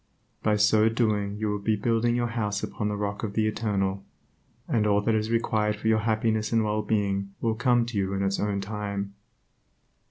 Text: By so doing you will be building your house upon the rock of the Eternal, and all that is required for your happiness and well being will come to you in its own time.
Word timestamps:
By 0.41 0.55
so 0.55 0.89
doing 0.89 1.37
you 1.37 1.49
will 1.51 1.59
be 1.59 1.75
building 1.75 2.15
your 2.15 2.29
house 2.29 2.63
upon 2.63 2.87
the 2.87 2.95
rock 2.97 3.21
of 3.21 3.33
the 3.33 3.45
Eternal, 3.45 4.03
and 4.67 4.87
all 4.87 4.99
that 5.01 5.13
is 5.13 5.29
required 5.29 5.75
for 5.75 5.87
your 5.89 5.99
happiness 5.99 6.51
and 6.51 6.63
well 6.63 6.81
being 6.81 7.35
will 7.39 7.53
come 7.53 7.85
to 7.85 7.97
you 7.99 8.11
in 8.15 8.23
its 8.23 8.39
own 8.39 8.61
time. 8.61 9.13